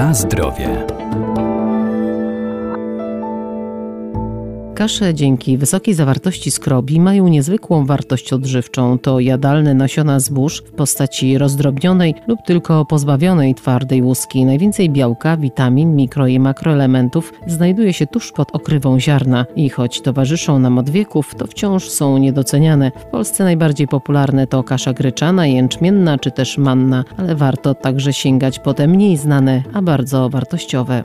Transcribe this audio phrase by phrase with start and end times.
[0.00, 0.99] Na zdrowie.
[4.80, 8.98] Kasze dzięki wysokiej zawartości skrobi mają niezwykłą wartość odżywczą.
[8.98, 14.44] To jadalne nasiona zbóż w postaci rozdrobnionej lub tylko pozbawionej twardej łuski.
[14.44, 20.58] Najwięcej białka, witamin, mikro i makroelementów znajduje się tuż pod okrywą ziarna i choć towarzyszą
[20.58, 22.92] nam od wieków, to wciąż są niedoceniane.
[22.96, 28.58] W Polsce najbardziej popularne to kasza gryczana, jęczmienna czy też manna, ale warto także sięgać
[28.58, 31.04] po te mniej znane, a bardzo wartościowe.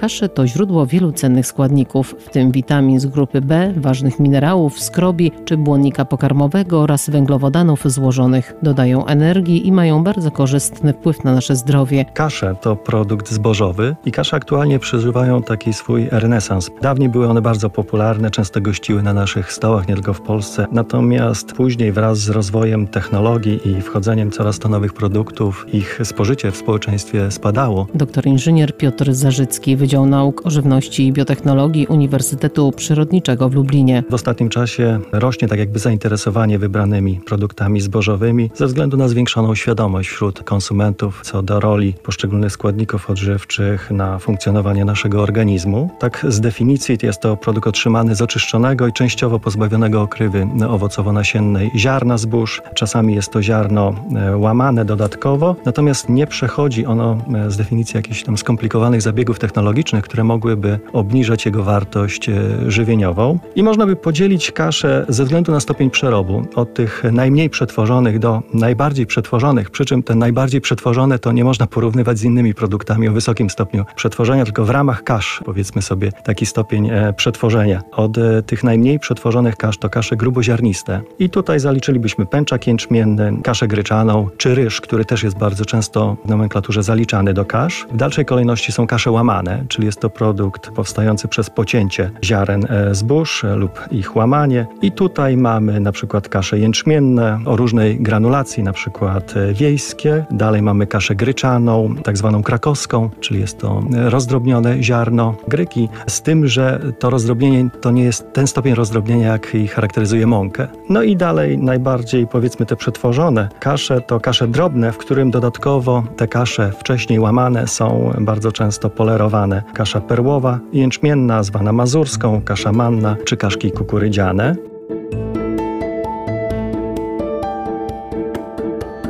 [0.00, 5.32] Kasze to źródło wielu cennych składników, w tym witamin z grupy B, ważnych minerałów, skrobi
[5.44, 8.54] czy błonnika pokarmowego oraz węglowodanów złożonych.
[8.62, 12.04] Dodają energii i mają bardzo korzystny wpływ na nasze zdrowie.
[12.14, 16.70] Kasze to produkt zbożowy i kasze aktualnie przeżywają taki swój renesans.
[16.82, 20.66] Dawniej były one bardzo popularne, często gościły na naszych stołach, nie tylko w Polsce.
[20.72, 26.56] Natomiast później wraz z rozwojem technologii i wchodzeniem coraz to nowych produktów, ich spożycie w
[26.56, 27.86] społeczeństwie spadało.
[27.94, 34.02] Doktor inżynier Piotr Zarzycki, Wydział Nauk o Żywności i Biotechnologii Uniwersytetu Przyrodniczego w Lublinie.
[34.10, 40.08] W ostatnim czasie rośnie tak jakby zainteresowanie wybranymi produktami zbożowymi ze względu na zwiększoną świadomość
[40.08, 45.90] wśród konsumentów co do roli poszczególnych składników odżywczych na funkcjonowanie naszego organizmu.
[45.98, 52.18] Tak z definicji jest to produkt otrzymany z oczyszczonego i częściowo pozbawionego okrywy owocowo-nasiennej ziarna
[52.18, 52.62] zbóż.
[52.74, 58.22] Czasami jest to ziarno e, łamane dodatkowo, natomiast nie przechodzi ono e, z definicji jakichś
[58.22, 62.34] tam skomplikowanych zabiegów technologicznych, które mogłyby obniżać jego wartość e,
[62.66, 63.38] żywieniową.
[63.54, 68.42] I można by podzielić kaszę ze względu na stopień przerobu od tych najmniej przetworzonych do
[68.54, 73.12] najbardziej przetworzonych, przy czym te najbardziej przetworzone to nie można porównywać z innymi produktami o
[73.12, 77.82] wysokim stopniu przetworzenia, tylko w ramach kasz, powiedzmy sobie, taki stopień e, przetworzenia.
[77.92, 81.00] Od e, tych najmniej przetworzonych kasz to kasze gruboziarniste.
[81.18, 86.28] I tutaj zaliczylibyśmy pęczak jęczmienny, kaszę gryczaną, czy ryż, który też jest bardzo często w
[86.28, 87.86] nomenklaturze zaliczany do kasz.
[87.92, 92.94] W dalszej kolejności są kasze łamane, czyli jest to produkt powstający przez pocięcie ziaren e,
[92.94, 94.66] zbóż e, lub ich łamanie.
[94.82, 100.24] I tutaj mamy na przykład kasze jęczmienne o różnej granulacji, na przykład e, wiejskie.
[100.30, 106.46] Dalej mamy kaszę gryczaną, tak zwaną krakowską, czyli jest to rozdrobnione ziarno gryki, z tym,
[106.46, 110.68] że to rozdrobnienie to nie jest ten stopień rozdrobnienia, jaki charakteryzuje mąkę.
[110.88, 116.28] No i dalej najbardziej powiedzmy te przetworzone kasze to kasze drobne, w którym dodatkowo te
[116.28, 123.36] kasze wcześniej łamane są bardzo często polerowane kasza perłowa, jęczmienna, zwana mazurską, kasza manna czy
[123.36, 124.56] kaszki kukurydziane.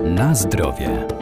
[0.05, 1.20] Na zdrowie.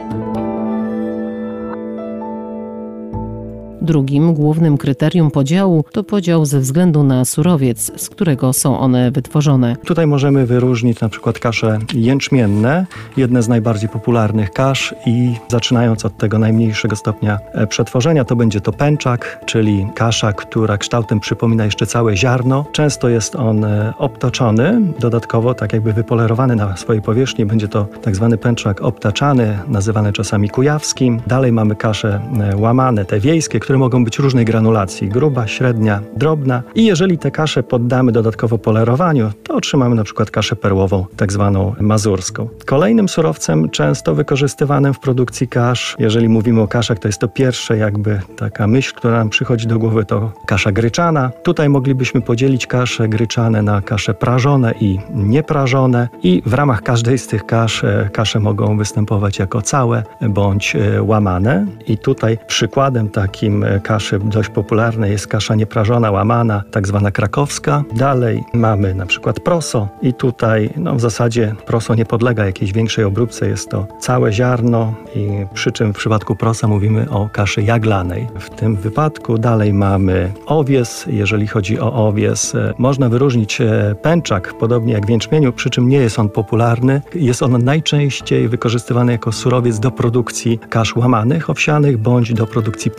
[3.89, 9.77] Drugim głównym kryterium podziału to podział ze względu na surowiec, z którego są one wytworzone.
[9.85, 16.17] Tutaj możemy wyróżnić na przykład kasze jęczmienne, jedne z najbardziej popularnych kasz i zaczynając od
[16.17, 21.87] tego najmniejszego stopnia e, przetworzenia, to będzie to pęczak, czyli kasza, która kształtem przypomina jeszcze
[21.87, 22.65] całe ziarno.
[22.73, 27.47] Często jest on e, obtoczony, dodatkowo tak jakby wypolerowany na swojej powierzchni.
[27.47, 31.21] Będzie to tak zwany pęczak obtaczany, nazywany czasami kujawskim.
[31.27, 36.63] Dalej mamy kasze e, łamane, te wiejskie, które mogą być różnej granulacji, gruba, średnia, drobna
[36.75, 41.75] i jeżeli te kasze poddamy dodatkowo polerowaniu, to otrzymamy na przykład kaszę perłową, tak zwaną
[41.81, 42.49] mazurską.
[42.67, 47.77] Kolejnym surowcem często wykorzystywanym w produkcji kasz, jeżeli mówimy o kaszach, to jest to pierwsze
[47.77, 51.31] jakby taka myśl, która nam przychodzi do głowy, to kasza gryczana.
[51.43, 57.27] Tutaj moglibyśmy podzielić kasze gryczane na kasze prażone i nieprażone i w ramach każdej z
[57.27, 63.58] tych kasz e, kasze mogą występować jako całe bądź e, łamane i tutaj przykładem takim
[63.65, 67.85] E, kaszy dość popularnej jest kasza nieprażona, łamana, tak zwana krakowska.
[67.97, 73.05] Dalej mamy na przykład proso i tutaj no, w zasadzie proso nie podlega jakiejś większej
[73.05, 78.29] obróbce, jest to całe ziarno i przy czym w przypadku prosa mówimy o kaszy jaglanej.
[78.41, 81.07] W tym wypadku dalej mamy owies.
[81.11, 85.89] Jeżeli chodzi o owies, e, można wyróżnić e, pęczak, podobnie jak w jęczmieniu, przy czym
[85.89, 87.03] nie jest on popularny.
[87.15, 92.91] Jest on najczęściej wykorzystywany jako surowiec do produkcji kasz łamanych, owsianych bądź do produkcji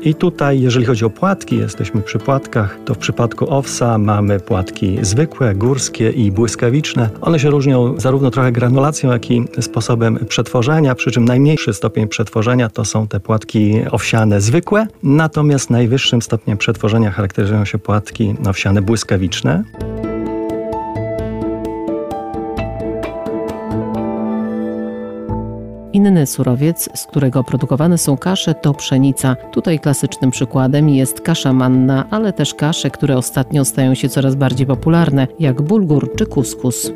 [0.00, 4.98] I tutaj, jeżeli chodzi o płatki, jesteśmy przy płatkach, to w przypadku owsa mamy płatki
[5.02, 7.10] zwykłe, górskie i błyskawiczne.
[7.20, 12.68] One się różnią zarówno trochę granulacją, jak i sposobem przetworzenia, przy czym najmniejszy stopień przetworzenia
[12.68, 19.64] to są te płatki owsiane zwykłe, natomiast najwyższym stopniem przetworzenia charakteryzują się płatki owsiane błyskawiczne.
[26.06, 29.36] Inny surowiec, z którego produkowane są kasze, to pszenica.
[29.52, 34.66] Tutaj klasycznym przykładem jest kasza manna, ale też kasze, które ostatnio stają się coraz bardziej
[34.66, 36.92] popularne, jak bulgur czy kuskus.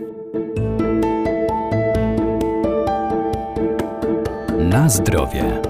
[4.59, 5.61] Na zdrowie.